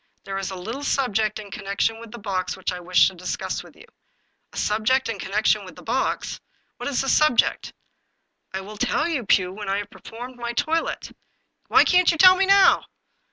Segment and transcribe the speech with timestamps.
[0.23, 3.61] There is a little subject in connection with the box which I wish to discuss
[3.61, 3.85] with you.""
[4.51, 6.39] A subject in connection with the box?
[6.77, 7.71] What is the subject?""
[8.51, 11.15] I will tell you, Pugh, when I have performed my toilet.""
[11.67, 12.87] Why can't you tell me now